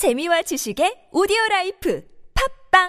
재미와 0.00 0.40
지식의 0.48 1.12
오디오 1.12 1.36
life. 1.50 2.00
팟빵 2.72 2.88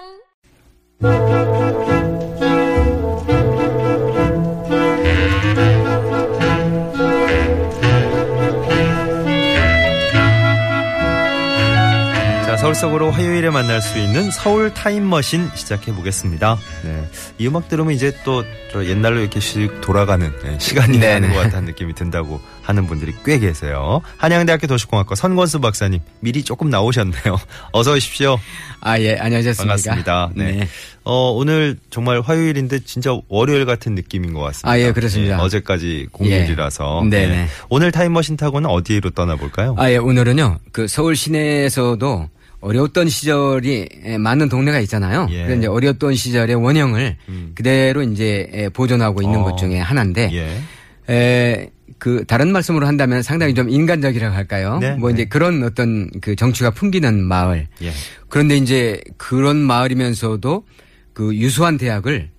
서울 12.62 12.76
속으로 12.76 13.10
화요일에 13.10 13.50
만날 13.50 13.82
수 13.82 13.98
있는 13.98 14.30
서울 14.30 14.72
타임머신 14.72 15.50
시작해 15.56 15.92
보겠습니다. 15.92 16.56
네. 16.84 17.08
이 17.38 17.48
음악 17.48 17.68
들으면 17.68 17.92
이제 17.92 18.14
또저 18.22 18.86
옛날로 18.86 19.18
이렇게 19.18 19.40
씩 19.40 19.80
돌아가는 19.80 20.32
네, 20.44 20.56
시간이 20.60 21.00
네네. 21.00 21.14
나는 21.14 21.34
것 21.34 21.42
같다는 21.42 21.64
느낌이 21.64 21.92
든다고 21.96 22.40
하는 22.62 22.86
분들이 22.86 23.12
꽤 23.24 23.40
계세요. 23.40 24.00
한양대학교 24.16 24.68
도시공학과 24.68 25.16
선권수 25.16 25.58
박사님 25.58 26.02
미리 26.20 26.44
조금 26.44 26.70
나오셨네요. 26.70 27.36
어서 27.72 27.94
오십시오. 27.94 28.38
아, 28.80 28.96
예, 29.00 29.16
안녕하셨습니까? 29.16 29.64
반갑습니다. 29.64 30.30
네. 30.36 30.68
어, 31.02 31.32
오늘 31.32 31.76
정말 31.90 32.20
화요일인데 32.20 32.84
진짜 32.84 33.10
월요일 33.28 33.66
같은 33.66 33.96
느낌인 33.96 34.34
것 34.34 34.40
같습니다. 34.40 34.70
아, 34.70 34.78
예, 34.78 34.92
그렇습니다. 34.92 35.36
네, 35.36 35.42
어제까지 35.42 36.06
공휴일이라서. 36.12 37.02
예. 37.06 37.10
네네. 37.10 37.48
오늘 37.70 37.90
타임머신 37.90 38.36
타고는 38.36 38.70
어디로 38.70 39.10
떠나볼까요? 39.10 39.74
아, 39.78 39.90
예, 39.90 39.96
오늘은요, 39.96 40.60
그 40.70 40.86
서울 40.86 41.16
시내에서도 41.16 42.28
어려웠던 42.62 43.08
시절이 43.08 43.88
에, 44.04 44.18
많은 44.18 44.48
동네가 44.48 44.78
있잖아요. 44.80 45.26
예. 45.30 45.42
그래서 45.42 45.58
이제 45.58 45.66
어려웠던 45.66 46.14
시절의 46.14 46.56
원형을 46.56 47.16
음. 47.28 47.52
그대로 47.54 48.02
이제 48.02 48.48
에, 48.52 48.68
보존하고 48.70 49.20
있는 49.20 49.40
어. 49.40 49.44
것 49.44 49.56
중에 49.58 49.78
하나인데, 49.78 50.30
예. 50.32 51.12
에, 51.12 51.70
그 51.98 52.24
다른 52.26 52.52
말씀으로 52.52 52.86
한다면 52.86 53.22
상당히 53.22 53.54
좀 53.54 53.68
인간적이라고 53.68 54.34
할까요? 54.34 54.78
네, 54.80 54.94
뭐 54.94 55.10
네. 55.10 55.14
이제 55.14 55.24
그런 55.24 55.62
어떤 55.62 56.08
그 56.20 56.34
정취가 56.34 56.70
풍기는 56.70 57.22
마을. 57.22 57.66
예. 57.82 57.92
그런데 58.28 58.56
이제 58.56 59.00
그런 59.16 59.56
마을이면서도 59.56 60.64
그 61.12 61.36
유수한 61.36 61.76
대학을 61.76 62.30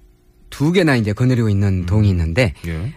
두 0.49 0.71
개나 0.71 0.95
이제 0.95 1.13
거느리고 1.13 1.49
있는 1.49 1.85
동이 1.85 2.09
있는데 2.09 2.53
예. 2.67 2.93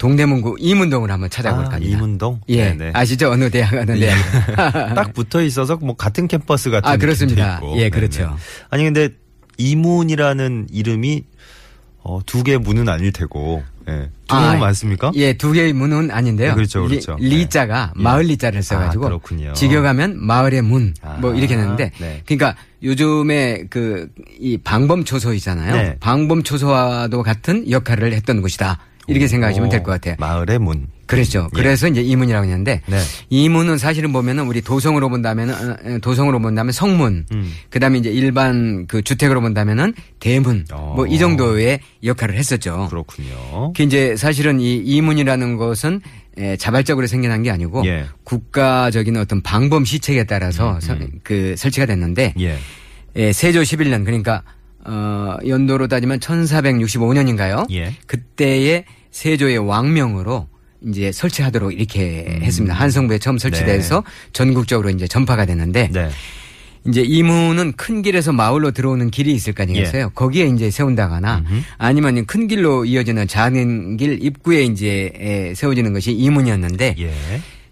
동대문구 0.00 0.56
이문동을 0.58 1.10
한번 1.10 1.28
찾아볼 1.28 1.66
아, 1.66 1.68
겁니다. 1.68 1.94
이문동? 1.94 2.40
예. 2.48 2.70
네네. 2.72 2.92
아시죠? 2.94 3.30
어느 3.30 3.50
대학, 3.50 3.74
어느 3.74 3.92
예. 3.98 4.06
대학. 4.06 4.94
딱 4.96 5.12
붙어 5.12 5.42
있어서 5.42 5.76
뭐 5.76 5.94
같은 5.94 6.26
캠퍼스 6.26 6.70
같은 6.70 6.88
아, 6.90 6.96
그렇습니다. 6.96 7.60
예, 7.74 7.76
네네. 7.76 7.90
그렇죠. 7.90 8.34
아니 8.70 8.84
근데 8.84 9.10
이문이라는 9.58 10.68
이름이 10.72 11.24
어, 12.02 12.20
두 12.24 12.42
개의 12.42 12.56
문은 12.58 12.88
아닐 12.88 13.12
테고. 13.12 13.62
예. 13.90 14.08
두 14.26 14.36
아, 14.36 14.56
많습니까? 14.56 15.10
예, 15.16 15.34
두 15.34 15.52
개의 15.52 15.74
문은 15.74 16.10
아닌데요. 16.10 16.50
네, 16.50 16.54
그렇죠, 16.54 16.86
그렇죠. 16.86 17.16
리, 17.20 17.28
리자가 17.28 17.92
예. 17.98 18.02
마을 18.02 18.24
리자를 18.24 18.62
써가지고 18.62 19.04
아, 19.04 19.08
그렇군요. 19.08 19.52
직역하면 19.52 20.16
마을의 20.24 20.62
문, 20.62 20.94
아, 21.02 21.18
뭐 21.20 21.34
이렇게 21.34 21.54
했는데, 21.58 21.90
네. 21.98 22.22
그러니까 22.24 22.56
요즘에 22.82 23.64
그 23.68 24.08
이 24.38 24.56
방범 24.56 25.04
초소 25.04 25.34
있잖아요. 25.34 25.74
네. 25.74 25.96
방범 26.00 26.42
초소와도 26.42 27.22
같은 27.22 27.70
역할을 27.70 28.14
했던 28.14 28.40
곳이다. 28.40 28.78
이렇게 29.10 29.26
생각하시면 29.28 29.68
될 29.68 29.82
것 29.82 29.90
같아요. 29.92 30.14
마을의 30.18 30.58
문. 30.58 30.86
그렇죠. 31.06 31.48
예. 31.52 31.56
그래서 31.56 31.88
이제 31.88 32.00
이문이라고 32.02 32.44
했는데 32.44 32.82
네. 32.86 32.98
이문은 33.30 33.78
사실은 33.78 34.12
보면은 34.12 34.46
우리 34.46 34.60
도성으로 34.60 35.08
본다면은 35.08 35.54
어, 35.54 35.76
어, 35.84 35.98
도성으로 36.00 36.38
본다면 36.40 36.70
성문, 36.72 37.26
음. 37.32 37.52
그다음에 37.68 37.98
이제 37.98 38.10
일반 38.10 38.86
그 38.86 39.02
주택으로 39.02 39.40
본다면은 39.40 39.92
대문, 40.20 40.64
어. 40.72 40.92
뭐이 40.96 41.18
정도의 41.18 41.80
역할을 42.04 42.36
했었죠. 42.36 42.86
그렇군요. 42.90 43.72
그 43.76 43.82
이제 43.82 44.14
사실은 44.16 44.60
이 44.60 44.76
이문이라는 44.76 45.56
것은 45.56 46.00
에, 46.38 46.56
자발적으로 46.56 47.08
생겨난 47.08 47.42
게 47.42 47.50
아니고 47.50 47.84
예. 47.86 48.06
국가적인 48.22 49.16
어떤 49.16 49.42
방범 49.42 49.84
시책에 49.84 50.24
따라서 50.24 50.78
서- 50.80 50.96
그 51.24 51.56
설치가 51.58 51.86
됐는데 51.86 52.34
예. 52.38 52.56
에, 53.16 53.32
세조 53.32 53.62
11년 53.62 54.04
그러니까 54.04 54.44
어, 54.84 55.36
연도로 55.44 55.88
따지면 55.88 56.20
1465년인가요? 56.20 57.66
예. 57.72 57.92
그때의 58.06 58.84
세조의 59.10 59.58
왕명으로 59.58 60.48
이제 60.88 61.12
설치하도록 61.12 61.72
이렇게 61.72 62.38
했습니다. 62.42 62.74
한성부에 62.74 63.18
처음 63.18 63.38
설치돼서 63.38 64.02
전국적으로 64.32 64.90
이제 64.90 65.06
전파가 65.06 65.44
됐는데 65.44 65.90
네. 65.92 66.08
이제 66.86 67.02
이문은 67.02 67.72
큰 67.72 68.00
길에서 68.00 68.32
마을로 68.32 68.70
들어오는 68.70 69.10
길이 69.10 69.34
있을 69.34 69.52
거 69.52 69.64
아니겠어요? 69.64 70.10
거기에 70.10 70.46
이제 70.46 70.70
세운다거나 70.70 71.44
아니면 71.76 72.24
큰 72.24 72.48
길로 72.48 72.86
이어지는 72.86 73.28
작은 73.28 73.98
길 73.98 74.24
입구에 74.24 74.62
이제 74.62 75.12
에, 75.14 75.54
세워지는 75.54 75.92
것이 75.92 76.12
이문이었는데 76.12 76.94
예. 76.98 77.12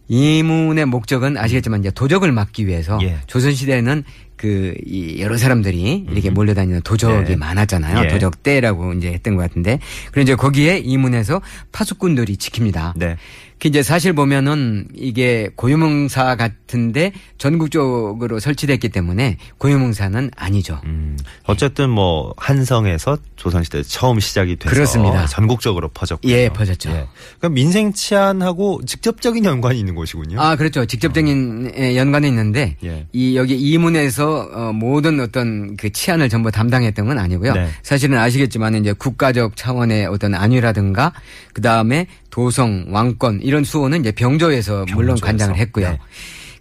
이문의 0.09 0.85
목적은 0.85 1.39
아시겠지만 1.39 1.81
이제 1.81 1.91
도적을 1.91 2.33
막기 2.33 2.67
위해서 2.67 2.99
예. 3.03 3.19
조선 3.27 3.55
시대에는 3.55 4.05
그 4.39 4.75
이 4.87 5.21
여러 5.21 5.37
사람들이 5.37 6.07
이렇게 6.11 6.31
몰려다니는 6.31 6.83
도적이 6.83 7.31
네. 7.31 7.37
많았잖아요. 7.37 8.05
예. 8.05 8.09
도적대라고 8.09 8.95
이제 8.95 9.13
했던 9.13 9.37
것 9.37 9.43
같은데 9.43 9.79
그리고 10.13 10.23
이제 10.23 10.35
거기에 10.35 10.79
이문에서 10.79 11.43
파수꾼들이 11.73 12.37
지킵니다. 12.37 12.93
네. 12.97 13.17
그 13.61 13.67
이제 13.67 13.83
사실 13.83 14.13
보면은 14.13 14.87
이게 14.95 15.51
고유명사 15.57 16.37
같은데 16.37 17.11
전국적으로 17.39 18.39
설치됐기 18.39 18.89
때문에 18.91 19.37
고유명사는 19.59 20.31
아니죠. 20.37 20.81
음, 20.85 21.17
어쨌든 21.45 21.91
뭐 21.91 22.33
한성에서 22.37 23.19
조선시대 23.35 23.83
처음 23.83 24.21
시작이 24.21 24.57
돼서 24.57 24.73
그렇습니다. 24.73 25.27
전국적으로 25.27 25.89
퍼졌고 25.89 26.29
예, 26.29 26.49
퍼졌죠. 26.51 26.91
그러니까 26.91 27.49
민생 27.49 27.93
치안하고 27.93 28.83
직접적인 28.87 29.45
연관이 29.45 29.81
있는 29.81 29.97
곳이군요. 29.97 30.41
아, 30.41 30.55
그렇죠. 30.55 30.87
직접적인 30.87 31.73
에, 31.75 31.97
연관이 31.97 32.29
있는데 32.29 32.77
예. 32.85 33.09
이 33.13 33.37
여기 33.37 33.57
이문에서 33.57 34.28
어, 34.29 34.73
모든 34.73 35.21
어떤 35.21 35.77
그 35.77 35.91
치안을 35.91 36.29
전부 36.29 36.51
담당했던 36.51 37.07
건 37.07 37.19
아니고요. 37.19 37.53
네. 37.55 37.69
사실은 37.83 38.19
아시겠지만 38.19 38.75
이제 38.75 38.93
국가적 38.93 39.57
차원의 39.57 40.07
어떤 40.07 40.35
안위라든가 40.35 41.13
그 41.53 41.63
다음에 41.63 42.07
도성, 42.31 42.87
왕권 42.91 43.41
이런 43.43 43.65
수호는 43.65 44.01
이제 44.01 44.13
병조에서 44.13 44.87
물론 44.95 45.17
병조에서. 45.17 45.27
관장을 45.27 45.57
했고요. 45.57 45.91
네. 45.91 45.99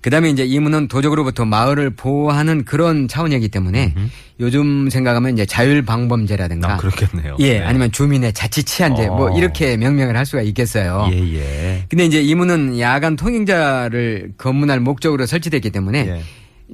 그다음에 0.02 0.30
이제 0.30 0.46
이문은 0.46 0.88
도적으로부터 0.88 1.44
마을을 1.44 1.90
보호하는 1.90 2.64
그런 2.64 3.08
차원이기 3.08 3.50
때문에 3.50 3.94
요즘 4.40 4.90
생각하면 4.90 5.34
이제 5.34 5.46
자율방범제라든가 5.46 6.76
아, 6.76 6.78
그렇겠네요. 6.78 7.36
예, 7.40 7.60
네. 7.60 7.66
아니면 7.66 7.92
주민의 7.92 8.32
자치치안제 8.32 9.08
뭐 9.08 9.32
어. 9.32 9.38
이렇게 9.38 9.76
명명을 9.76 10.16
할 10.16 10.26
수가 10.26 10.44
있겠어요. 10.44 11.10
예, 11.12 11.18
예. 11.36 11.84
근데 11.90 12.06
이제 12.06 12.22
이문은 12.22 12.80
야간 12.80 13.16
통행자를 13.16 14.34
검문할 14.38 14.80
목적으로 14.80 15.26
설치됐기 15.26 15.72
때문에 15.72 16.08
예. 16.08 16.22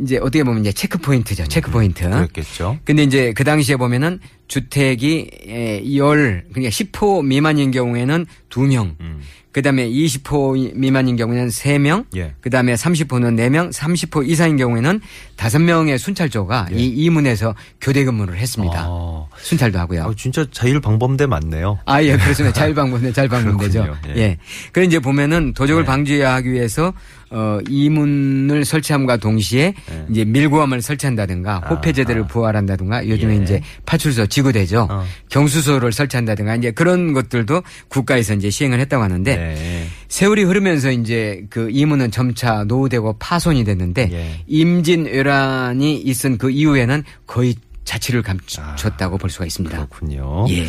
이제 0.01 0.17
어떻게 0.17 0.43
보면 0.43 0.61
이제 0.61 0.71
체크 0.71 0.97
포인트죠. 0.97 1.45
체크 1.47 1.69
포인트. 1.71 2.09
그랬겠죠. 2.09 2.79
근데 2.83 3.03
이제 3.03 3.33
그 3.33 3.43
당시에 3.43 3.75
보면은 3.75 4.19
주택이 4.47 5.29
에, 5.47 5.95
열 5.95 6.45
그러니까 6.51 6.69
10호 6.69 7.25
미만인 7.25 7.71
경우에는 7.71 8.25
2명. 8.49 8.95
음. 8.99 9.21
그다음에 9.53 9.87
20호 9.87 10.75
미만인 10.75 11.15
경우에는 11.15 11.47
3명. 11.47 12.05
예. 12.15 12.33
그다음에 12.41 12.73
30호는 12.73 13.35
4명, 13.35 13.71
30호 13.71 14.27
이상인 14.27 14.57
경우에는 14.57 14.99
5명의 15.37 15.97
순찰조가 15.99 16.69
예. 16.71 16.75
이 16.75 16.87
이문에서 16.87 17.53
교대 17.79 18.03
근무를 18.03 18.35
했습니다. 18.37 18.85
아, 18.87 19.25
순찰도 19.37 19.77
하고요. 19.77 20.05
아, 20.05 20.13
진짜 20.17 20.45
자율방범대 20.51 21.27
맞네요. 21.27 21.79
아, 21.85 22.01
예, 22.03 22.17
그렇습니다. 22.17 22.53
자율방문대, 22.59 23.13
자율방문대죠. 23.13 23.83
그렇군요. 23.83 24.15
예. 24.15 24.21
예. 24.21 24.37
그래 24.71 24.85
이제 24.85 24.99
보면은 24.99 25.53
도적을 25.53 25.83
네. 25.83 25.87
방지하기 25.87 26.51
위해서 26.51 26.93
어, 27.29 27.59
이문을 27.67 28.65
설치함과 28.65 29.17
동시에 29.17 29.73
네. 29.89 30.05
이제 30.09 30.25
밀고함을 30.25 30.81
설치한다든가 30.81 31.59
호폐제들을 31.69 32.27
부활한다든가 32.27 33.07
요즘에 33.07 33.37
예. 33.37 33.41
이제 33.43 33.61
파출소 33.85 34.27
지구대죠. 34.33 34.87
어. 34.89 35.05
경수소를 35.29 35.91
설치한다든가 35.93 36.55
이제 36.55 36.71
그런 36.71 37.13
것들도 37.13 37.61
국가에서 37.87 38.33
이제 38.33 38.49
시행을 38.49 38.79
했다고 38.79 39.03
하는데 39.03 39.35
네. 39.35 39.87
세월이 40.09 40.43
흐르면서 40.43 40.91
이제 40.91 41.45
그 41.49 41.69
이문은 41.69 42.09
점차 42.09 42.63
노후되고 42.63 43.17
파손이 43.19 43.63
됐는데 43.63 44.09
예. 44.11 44.43
임진왜란이 44.47 45.97
있은 45.97 46.37
그 46.39 46.49
이후에는 46.49 47.03
거의 47.27 47.55
자취를 47.85 48.23
감췄다고 48.23 49.17
볼 49.17 49.29
수가 49.29 49.45
있습니다. 49.45 49.75
그렇군요. 49.75 50.47
예. 50.49 50.65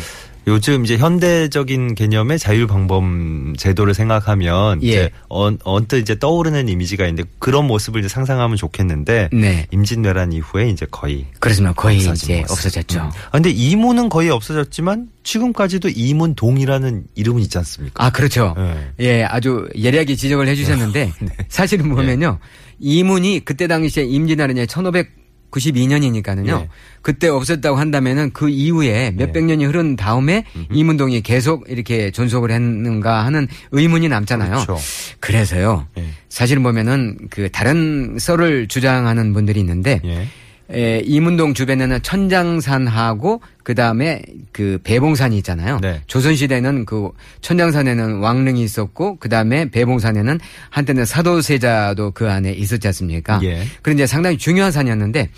요즘 0.47 0.85
이제 0.85 0.97
현대적인 0.97 1.95
개념의 1.95 2.37
자율방범 2.37 3.55
제도를 3.57 3.93
생각하면 3.93 4.83
예. 4.83 4.87
이제 4.87 5.11
언, 5.27 5.57
언뜻 5.63 5.97
이제 5.97 6.17
떠오르는 6.19 6.69
이미지가 6.69 7.05
있는데 7.07 7.27
그런 7.39 7.65
모습을 7.65 7.99
이제 8.01 8.07
상상하면 8.07 8.55
좋겠는데 8.55 9.29
네. 9.33 9.65
임진왜란 9.71 10.33
이후에 10.33 10.69
이제 10.69 10.85
거의 10.91 11.25
그렇습니다. 11.39 11.73
거의 11.73 11.97
이제 11.97 12.09
모습. 12.09 12.31
없어졌죠. 12.51 12.99
음. 12.99 13.05
아, 13.05 13.31
근데 13.31 13.49
이문은 13.49 14.09
거의 14.09 14.29
없어졌지만 14.29 15.09
지금까지도 15.23 15.89
이문동이라는 15.89 17.05
이름은 17.15 17.41
있지 17.41 17.57
않습니까? 17.57 18.05
아, 18.05 18.11
그렇죠. 18.11 18.53
네. 18.55 18.91
예, 18.99 19.23
아주 19.23 19.67
예리하게 19.75 20.15
지적을 20.15 20.47
해 20.47 20.55
주셨는데 20.55 21.11
사실은 21.49 21.89
보면요. 21.89 22.37
이문이 22.79 23.41
그때 23.45 23.67
당시에 23.67 24.03
임진왜란이 24.03 24.67
1500 24.67 25.24
92년이니까는요. 25.51 26.49
예. 26.49 26.69
그때 27.01 27.27
없었다고 27.27 27.77
한다면은 27.77 28.31
그 28.33 28.49
이후에 28.49 29.11
몇백 29.15 29.45
년이 29.45 29.65
흐른 29.65 29.95
다음에 29.95 30.43
이문동이 30.71 31.21
계속 31.21 31.65
이렇게 31.69 32.11
존속을 32.11 32.51
했는가 32.51 33.25
하는 33.25 33.47
의문이 33.71 34.09
남잖아요. 34.09 34.65
그렇죠. 34.65 34.77
래서요 35.27 35.87
예. 35.97 36.05
사실 36.29 36.59
보면은 36.59 37.17
그 37.29 37.49
다른 37.51 38.17
썰을 38.19 38.67
주장하는 38.67 39.33
분들이 39.33 39.59
있는데 39.59 40.01
예. 40.05 40.27
에, 40.71 41.01
이문동 41.05 41.53
주변에는 41.53 42.01
천장산하고 42.01 43.41
그 43.63 43.75
다음에 43.75 44.21
그 44.51 44.79
배봉산이 44.83 45.37
있잖아요. 45.37 45.79
네. 45.81 46.01
조선 46.07 46.35
시대는 46.35 46.85
그 46.85 47.11
천장산에는 47.41 48.19
왕릉이 48.19 48.63
있었고 48.63 49.17
그 49.19 49.29
다음에 49.29 49.69
배봉산에는 49.69 50.39
한때는 50.69 51.05
사도세자도 51.05 52.11
그 52.11 52.29
안에 52.29 52.51
있었지 52.51 52.87
않습니까? 52.87 53.39
예. 53.43 53.63
그런 53.81 53.97
이제 53.97 54.07
상당히 54.07 54.37
중요한 54.37 54.71
산이었는데 54.71 55.29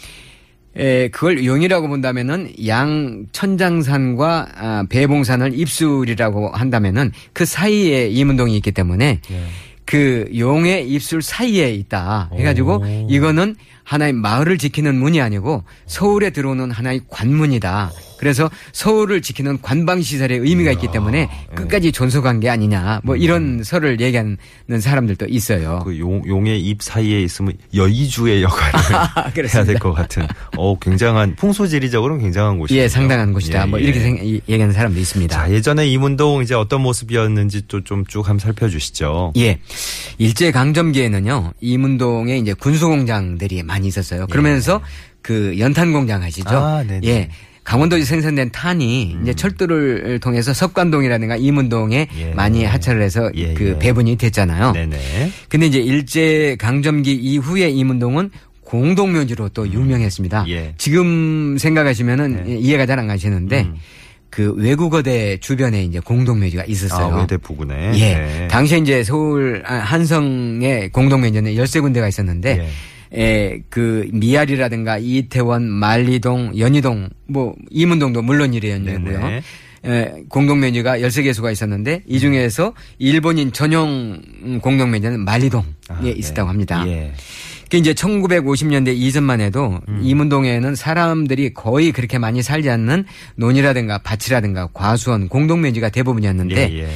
에, 0.77 1.07
그걸 1.09 1.43
용이라고 1.43 1.87
본다면은 1.87 2.53
양 2.67 3.25
천장산과 3.31 4.47
아, 4.55 4.83
배봉산을 4.89 5.59
입술이라고 5.59 6.51
한다면은 6.51 7.11
그 7.33 7.45
사이에 7.45 8.07
이문동이 8.07 8.55
있기 8.57 8.71
때문에 8.71 9.19
예. 9.29 9.43
그 9.85 10.29
용의 10.37 10.87
입술 10.89 11.21
사이에 11.21 11.71
있다. 11.71 12.29
해가지고 12.33 12.81
오. 12.81 13.07
이거는 13.09 13.55
하나의 13.87 14.11
마을을 14.11 14.57
지키는 14.57 14.95
문이 14.95 15.21
아니고 15.21 15.63
서울에 15.85 16.31
들어오는 16.31 16.71
하나의 16.71 17.01
관문이다. 17.09 17.91
그래서 18.17 18.49
서울을 18.73 19.21
지키는 19.21 19.61
관방 19.61 20.01
시설의 20.01 20.39
의미가 20.39 20.71
있기 20.73 20.91
때문에 20.91 21.29
예. 21.51 21.55
끝까지 21.55 21.91
존속한 21.91 22.39
게 22.39 22.49
아니냐. 22.49 23.01
뭐 23.03 23.15
이런 23.15 23.63
설을 23.63 23.99
얘기하는 24.01 24.37
사람들도 24.79 25.27
있어요. 25.29 25.81
그 25.83 25.97
용, 25.99 26.21
용의 26.27 26.59
입 26.61 26.81
사이에 26.81 27.21
있으면 27.21 27.53
여의주의 27.75 28.41
역할을 28.43 28.73
해야 28.89 29.31
그렇습니다. 29.33 29.63
될것 29.63 29.93
같은. 29.95 30.27
어, 30.57 30.77
굉장한 30.79 31.35
풍소지리적으로는 31.35 32.21
굉장한 32.23 32.57
곳이에요. 32.59 32.83
예, 32.83 32.87
상당한 32.87 33.33
곳이다. 33.33 33.65
뭐 33.67 33.79
이렇게 33.79 33.99
생- 33.99 34.19
이- 34.21 34.41
얘기하는 34.49 34.73
사람도 34.73 34.99
있습니다. 34.99 35.35
자, 35.35 35.51
예전에 35.51 35.87
이문동 35.87 36.41
이제 36.41 36.53
어떤 36.55 36.81
모습이었는지 36.81 37.67
또 37.67 37.81
좀 37.83 38.05
쭉 38.07 38.27
한번 38.27 38.39
살펴주시죠. 38.39 39.33
예. 39.37 39.59
일제 40.17 40.51
강점기에는요, 40.51 41.53
이문동에 41.61 42.37
이제 42.37 42.53
군수공장들이 42.53 43.63
많이 43.63 43.87
있었어요. 43.87 44.27
그러면서 44.27 44.81
그 45.21 45.55
연탄 45.59 45.91
공장 45.93 46.23
아시죠? 46.23 46.49
예. 46.51 46.55
아, 46.55 46.83
네네. 46.87 47.07
예. 47.07 47.29
강원도에 47.67 48.01
생산된 48.05 48.51
탄이 48.51 49.17
이제 49.21 49.33
철도를 49.33 50.19
통해서 50.21 50.53
석관동이라든가 50.53 51.35
이문동에 51.35 52.07
예. 52.17 52.33
많이 52.33 52.63
하차를 52.63 53.01
해서 53.01 53.29
예, 53.35 53.53
그 53.53 53.71
예. 53.71 53.79
배분이 53.79 54.15
됐잖아요. 54.15 54.71
네네. 54.71 54.97
근데 55.49 55.65
이제 55.65 55.79
일제 55.79 56.55
강점기 56.59 57.13
이후에 57.13 57.67
이문동은 57.69 58.31
공동묘지로 58.61 59.49
또 59.49 59.67
유명했습니다. 59.69 60.45
예. 60.47 60.75
지금 60.77 61.57
생각하시면은 61.57 62.57
이해가 62.61 62.85
잘 62.85 62.99
안 62.99 63.07
가시는데 63.07 63.63
음. 63.63 63.75
그 64.29 64.53
외국어대 64.53 65.37
주변에 65.37 65.83
이제 65.83 65.99
공동묘지가 65.99 66.63
있었어요. 66.67 67.13
아, 67.15 67.19
외대 67.19 67.35
부근에. 67.35 67.99
예. 67.99 68.15
네. 68.15 68.47
당시에 68.47 68.77
이제 68.77 69.03
서울 69.03 69.61
아, 69.65 69.73
한성의 69.75 70.91
공동면전에 70.93 71.53
13군데가 71.55 72.07
있었는데 72.07 72.59
예. 72.61 72.67
에, 73.13 73.59
그 73.69 74.07
미아리라든가 74.11 74.97
이태원, 74.97 75.69
만리동, 75.69 76.57
연희동, 76.57 77.09
뭐 77.27 77.55
이문동도 77.71 78.21
물론 78.21 78.53
이래요. 78.53 78.79
네네. 78.79 79.41
에, 79.85 80.11
공동면지가 80.29 80.99
13개소가 80.99 81.51
있었는데 81.51 82.03
이 82.07 82.19
중에서 82.19 82.73
일본인 82.97 83.51
전용 83.53 84.21
공동면지는 84.61 85.21
만리동에 85.21 85.65
아, 85.89 86.01
있었다고 86.03 86.47
네. 86.47 86.51
합니다. 86.51 86.83
예. 86.87 87.13
그 87.69 87.77
이제 87.77 87.93
1950년대 87.93 88.95
이전만 88.95 89.41
해도 89.41 89.79
음. 89.89 89.99
이문동에는 90.01 90.75
사람들이 90.75 91.53
거의 91.53 91.91
그렇게 91.91 92.17
많이 92.17 92.41
살지 92.41 92.69
않는 92.69 93.05
논이라든가 93.35 93.99
밭이라든가 93.99 94.69
과수원 94.73 95.27
공동 95.27 95.61
면지가 95.61 95.89
대부분이었는데 95.89 96.71
예, 96.71 96.79
예. 96.79 96.87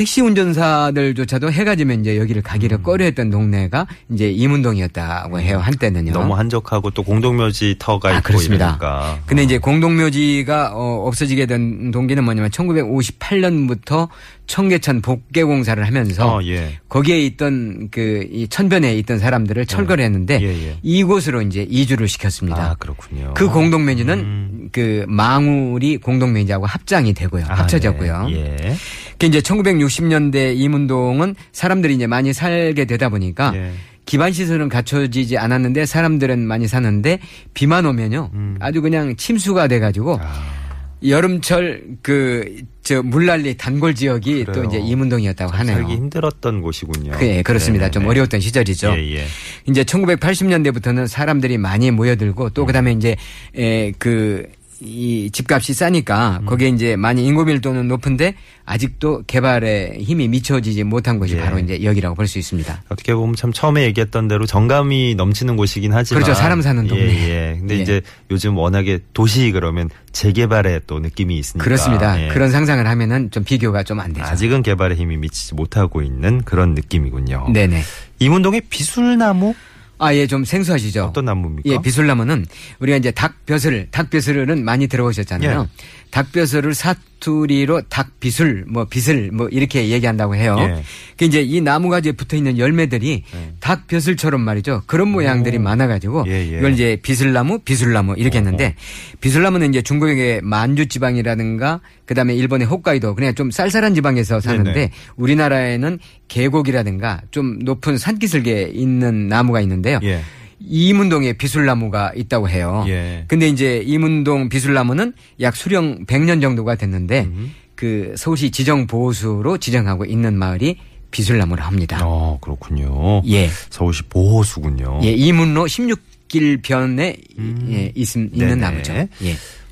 택시 0.00 0.22
운전사들조차도 0.22 1.52
해가 1.52 1.76
지면 1.76 2.00
이제 2.00 2.16
여기를 2.16 2.40
가기를 2.40 2.82
꺼려했던 2.82 3.28
동네가 3.28 3.86
이제 4.10 4.30
이문동이었다고 4.30 5.40
해요 5.40 5.58
한때는요. 5.58 6.12
너무 6.12 6.34
한적하고 6.38 6.90
또 6.92 7.02
공동묘지 7.02 7.76
터가 7.78 8.08
아, 8.08 8.12
있고 8.12 8.22
그렇습니다. 8.22 8.64
이러니까. 8.64 9.18
근데 9.26 9.42
이제 9.42 9.58
공동묘지가 9.58 10.72
어, 10.72 11.06
없어지게 11.06 11.44
된 11.44 11.90
동기는 11.90 12.24
뭐냐면 12.24 12.48
1958년부터 12.48 14.08
청계천 14.50 15.00
복개공사를 15.00 15.86
하면서 15.86 16.36
어, 16.36 16.42
예. 16.44 16.78
거기에 16.88 17.20
있던 17.26 17.88
그 17.90 18.10
이 18.30 18.48
천변에 18.48 18.94
있던 18.98 19.18
사람들을 19.18 19.66
철거를 19.66 20.04
했는데 20.04 20.38
예, 20.42 20.48
예. 20.48 20.76
이곳으로 20.82 21.42
이제 21.42 21.66
이주를 21.68 22.08
시켰습니다. 22.08 22.70
아, 22.70 22.74
그렇군요. 22.78 23.34
그 23.34 23.48
공동묘지는 23.48 24.18
음. 24.18 24.68
그 24.72 25.04
망우리 25.08 25.98
공동묘지하고 25.98 26.66
합장이 26.66 27.12
되고요. 27.14 27.44
아, 27.48 27.54
합쳐졌고요. 27.54 28.28
네. 28.28 28.56
예. 28.62 28.76
그 29.18 29.26
이제 29.26 29.40
1960년대 29.40 30.56
이문동은 30.56 31.34
사람들이 31.52 31.94
이제 31.94 32.06
많이 32.06 32.32
살게 32.32 32.84
되다 32.84 33.08
보니까 33.08 33.52
예. 33.54 33.72
기반 34.06 34.32
시설은 34.32 34.68
갖춰지지 34.68 35.38
않았는데 35.38 35.86
사람들은 35.86 36.40
많이 36.40 36.66
사는데 36.66 37.20
비만 37.54 37.86
오면요 37.86 38.30
음. 38.32 38.56
아주 38.60 38.80
그냥 38.82 39.14
침수가 39.16 39.68
돼가지고 39.68 40.18
아, 40.20 40.59
여름철 41.02 41.84
그 42.02 42.62
저 42.82 43.02
물난리 43.02 43.56
단골 43.56 43.94
지역이 43.94 44.46
그래요. 44.46 44.52
또 44.52 44.64
이제 44.64 44.78
이문동이었다고 44.84 45.52
하네요. 45.52 45.76
살기 45.76 45.92
힘들었던 45.94 46.60
곳이군요. 46.60 47.12
그, 47.12 47.24
예, 47.24 47.42
그렇습니다. 47.42 47.88
좀 47.90 48.02
네네네. 48.02 48.10
어려웠던 48.10 48.40
시절이죠. 48.40 48.94
예, 48.96 49.16
예. 49.18 49.26
이제 49.68 49.84
1980년대부터는 49.84 51.06
사람들이 51.06 51.56
많이 51.58 51.92
모여들고 51.92 52.46
음. 52.46 52.50
또 52.52 52.66
그다음에 52.66 52.92
이제 52.92 53.16
에 53.54 53.92
그 53.98 54.48
이 54.82 55.28
집값이 55.30 55.74
싸니까 55.74 56.38
음. 56.40 56.46
거기에 56.46 56.68
이제 56.68 56.96
많이 56.96 57.26
인구 57.26 57.44
밀도는 57.44 57.86
높은데 57.86 58.34
아직도 58.64 59.24
개발에 59.26 59.98
힘이 59.98 60.26
미쳐지지 60.28 60.84
못한 60.84 61.18
곳이 61.18 61.36
예. 61.36 61.40
바로 61.40 61.58
이제 61.58 61.82
여기라고 61.82 62.14
볼 62.14 62.26
수 62.26 62.38
있습니다. 62.38 62.84
어떻게 62.88 63.14
보면 63.14 63.34
참 63.36 63.52
처음에 63.52 63.82
얘기했던 63.84 64.28
대로 64.28 64.46
정감이 64.46 65.16
넘치는 65.16 65.56
곳이긴 65.56 65.92
하지만 65.92 66.22
그렇죠. 66.22 66.38
사람 66.40 66.62
사는 66.62 66.86
동네. 66.86 67.04
예, 67.04 67.28
예. 67.28 67.56
근데 67.58 67.76
예. 67.78 67.82
이제 67.82 68.00
요즘 68.30 68.56
워낙에 68.56 69.00
도시 69.12 69.50
그러면 69.52 69.90
재개발의 70.12 70.82
또 70.86 70.98
느낌이 71.00 71.36
있으니까 71.38 71.64
그렇습니다. 71.64 72.22
예. 72.22 72.28
그런 72.28 72.50
상상을 72.50 72.86
하면은 72.86 73.30
좀 73.30 73.44
비교가 73.44 73.82
좀 73.82 74.00
안 74.00 74.12
되죠. 74.14 74.24
아직은 74.26 74.62
개발의 74.62 74.96
힘이 74.96 75.16
미치지 75.18 75.54
못하고 75.54 76.00
있는 76.02 76.40
그런 76.42 76.74
느낌이군요. 76.74 77.48
네네. 77.52 77.82
이문동의 78.20 78.62
비술나무 78.70 79.54
아, 80.00 80.14
예, 80.14 80.26
좀 80.26 80.44
생소하시죠? 80.44 81.04
어떤 81.04 81.26
나무입니까? 81.26 81.68
예, 81.70 81.78
비술나무는 81.78 82.46
우리가 82.80 82.96
이제 82.96 83.10
닭벼슬, 83.10 83.88
닭벼슬은 83.90 84.64
많이 84.64 84.86
들어보셨잖아요. 84.86 85.68
예. 85.70 85.84
닭벼슬을 86.10 86.74
사 86.74 86.94
투리로 87.20 87.82
닭비술, 87.82 88.64
뭐 88.66 88.86
비슬, 88.86 89.30
뭐 89.32 89.48
이렇게 89.48 89.88
얘기한다고 89.88 90.34
해요. 90.34 90.56
예. 90.58 90.82
그 91.16 91.26
이제 91.26 91.40
이 91.42 91.60
나무가지에 91.60 92.12
붙어 92.12 92.36
있는 92.36 92.58
열매들이 92.58 93.22
예. 93.34 93.52
닭벼슬처럼 93.60 94.40
말이죠. 94.40 94.82
그런 94.86 95.08
모양들이 95.08 95.58
많아가지고 95.58 96.24
예, 96.26 96.52
예. 96.52 96.58
이걸 96.58 96.72
이제 96.72 96.98
비슬나무, 97.02 97.60
비술나무 97.60 98.14
이렇게 98.16 98.38
했는데 98.38 98.74
비술나무는 99.20 99.68
이제 99.68 99.82
중국의 99.82 100.40
만주 100.42 100.86
지방이라든가 100.86 101.80
그다음에 102.06 102.34
일본의 102.34 102.66
홋카이도 102.66 103.14
그냥 103.14 103.34
좀 103.34 103.50
쌀쌀한 103.50 103.94
지방에서 103.94 104.40
사는데 104.40 104.72
네네. 104.72 104.90
우리나라에는 105.16 105.98
계곡이라든가 106.28 107.20
좀 107.30 107.58
높은 107.60 107.98
산기슭에 107.98 108.70
있는 108.74 109.28
나무가 109.28 109.60
있는데요. 109.60 110.00
예. 110.02 110.20
이문동에 110.60 111.34
비술나무가 111.34 112.12
있다고 112.14 112.48
해요. 112.48 112.84
예. 112.88 113.24
근데 113.28 113.48
이제 113.48 113.82
이문동 113.84 114.48
비술나무는 114.48 115.14
약 115.40 115.56
수령 115.56 116.04
100년 116.06 116.40
정도가 116.40 116.74
됐는데 116.76 117.22
음. 117.22 117.54
그 117.74 118.14
서울시 118.16 118.50
지정 118.50 118.86
보호수로 118.86 119.58
지정하고 119.58 120.04
있는 120.04 120.34
마을이 120.34 120.76
비술나무라 121.10 121.66
합니다. 121.66 121.98
어, 122.02 122.38
그렇군요. 122.40 123.22
예. 123.26 123.48
서울시 123.70 124.02
보호수군요. 124.04 125.00
예, 125.02 125.10
이문로 125.10 125.64
16길 125.64 126.62
변에 126.62 127.16
음. 127.38 127.68
예, 127.72 127.92
있, 127.94 128.14
있는 128.14 128.30
네네. 128.32 128.54
나무죠. 128.56 128.92
예. 128.92 129.08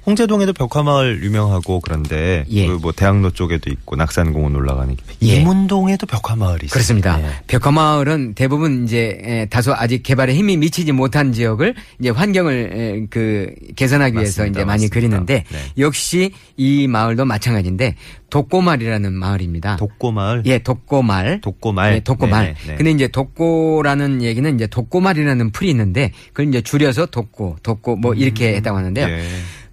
홍제동에도 0.08 0.54
벽화마을 0.54 1.22
유명하고 1.22 1.80
그런데 1.80 2.44
예. 2.48 2.66
그뭐 2.66 2.92
대학로 2.92 3.30
쪽에도 3.30 3.68
있고 3.70 3.94
낙산공원 3.94 4.56
올라가는 4.56 4.96
길. 4.96 5.04
예. 5.28 5.36
이문동에도 5.36 6.06
벽화마을이 6.06 6.64
있어요. 6.64 6.70
그렇습니다. 6.72 7.20
예. 7.22 7.30
벽화마을은 7.46 8.32
대부분 8.32 8.84
이제 8.84 9.18
에, 9.22 9.46
다소 9.46 9.74
아직 9.74 10.02
개발에 10.02 10.34
힘이 10.34 10.56
미치지 10.56 10.92
못한 10.92 11.32
지역을 11.32 11.74
이제 12.00 12.08
환경을 12.08 12.70
에, 12.72 13.06
그 13.10 13.54
개선하기 13.76 14.14
위해서 14.14 14.42
맞습니다. 14.42 14.60
이제 14.60 14.64
많이 14.64 14.84
맞습니다. 14.84 14.94
그리는데 14.94 15.44
네. 15.46 15.58
역시 15.76 16.32
이 16.56 16.86
마을도 16.88 17.26
마찬가지인데 17.26 17.96
독고마을이라는 18.30 19.12
마을입니다. 19.12 19.76
독고마을. 19.76 20.42
예, 20.46 20.58
독고말. 20.58 21.40
독고말. 21.42 21.94
예, 21.94 22.00
독고말. 22.00 22.44
네네, 22.44 22.56
네. 22.66 22.74
근데 22.76 22.90
이제 22.92 23.08
독고라는 23.08 24.22
얘기는 24.22 24.54
이제 24.54 24.66
독고말이라는 24.66 25.50
풀이 25.50 25.70
있는데 25.70 26.12
그걸 26.28 26.48
이제 26.48 26.60
줄여서 26.62 27.06
독고, 27.06 27.56
독고 27.62 27.96
뭐 27.96 28.14
이렇게 28.14 28.54
했다고 28.56 28.76
하는데요. 28.76 29.06
예. 29.06 29.22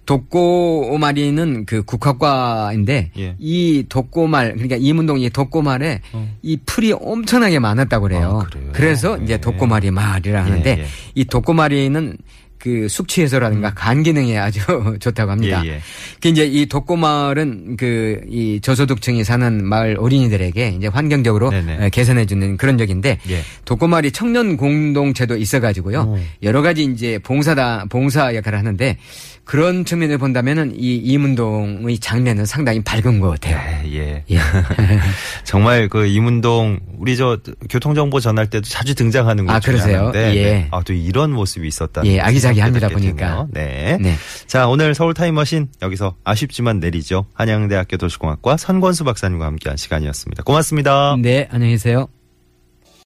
독고말이는 0.06 1.66
그 1.66 1.82
국화과인데 1.82 3.10
예. 3.18 3.34
이 3.38 3.84
독고말 3.88 4.52
그러니까 4.52 4.76
이문동 4.78 5.20
이 5.20 5.28
독고말에 5.30 6.00
어. 6.12 6.34
이 6.42 6.56
풀이 6.64 6.92
엄청나게 6.92 7.58
많았다고 7.58 8.04
그래요. 8.04 8.42
아, 8.44 8.48
그래요? 8.48 8.72
래서 8.78 9.18
예. 9.20 9.24
이제 9.24 9.38
독고말이 9.38 9.90
말이라 9.90 10.44
하는데 10.44 10.70
예, 10.70 10.82
예. 10.82 10.86
이 11.14 11.24
독고말이는 11.24 12.16
그 12.58 12.88
숙취 12.88 13.22
해소라든가 13.22 13.74
간 13.74 14.02
기능에 14.02 14.38
아주 14.38 14.60
좋다고 14.98 15.30
합니다. 15.30 15.60
음. 15.60 15.66
예, 15.66 15.70
예. 15.72 15.80
그 16.20 16.28
이제 16.28 16.46
이 16.46 16.66
독고마을은 16.66 17.76
그 17.76 18.06
이 18.28 18.60
저소득층이 18.60 19.24
사는 19.24 19.64
마을 19.64 19.96
어린이들에게 19.98 20.74
이제 20.78 20.86
환경적으로 20.88 21.50
네네. 21.50 21.90
개선해 21.90 22.26
주는 22.26 22.56
그런 22.56 22.76
적인데 22.78 23.18
예. 23.28 23.40
독고마을이 23.64 24.10
청년 24.12 24.56
공동체도 24.56 25.36
있어 25.36 25.60
가지고요. 25.60 26.00
오. 26.00 26.18
여러 26.42 26.62
가지 26.62 26.84
이제 26.84 27.18
봉사다 27.22 27.86
봉사 27.88 28.34
역할을 28.34 28.58
하는데 28.58 28.96
그런 29.46 29.84
측면을 29.84 30.18
본다면은 30.18 30.74
이 30.76 30.96
이문동의 30.96 32.00
장면은 32.00 32.44
상당히 32.44 32.82
밝은 32.82 33.20
것 33.20 33.30
같아요. 33.30 33.56
예. 33.92 34.24
예. 34.28 34.38
정말 35.44 35.88
그 35.88 36.04
이문동 36.04 36.80
우리 36.98 37.16
저 37.16 37.38
교통 37.70 37.94
정보 37.94 38.18
전할 38.18 38.50
때도 38.50 38.66
자주 38.68 38.96
등장하는 38.96 39.46
곳 39.46 39.52
아, 39.52 39.60
그러세요? 39.60 40.08
하나인데 40.08 40.34
예. 40.34 40.42
네. 40.42 40.68
아, 40.72 40.82
또 40.84 40.92
이런 40.92 41.30
모습이 41.30 41.66
있었다. 41.68 42.02
예, 42.06 42.18
아기자기합니다, 42.18 42.88
보니까. 42.88 43.46
네. 43.52 43.96
네. 44.00 44.16
자, 44.48 44.66
오늘 44.66 44.96
서울 44.96 45.14
타임머신 45.14 45.68
여기서 45.80 46.16
아쉽지만 46.24 46.80
내리죠. 46.80 47.26
한양대학교 47.34 47.98
도시공학과 47.98 48.56
선권수 48.56 49.04
박사님과 49.04 49.46
함께한 49.46 49.76
시간이었습니다. 49.76 50.42
고맙습니다. 50.42 51.16
네, 51.22 51.46
안녕히 51.52 51.74
계세요. 51.74 52.08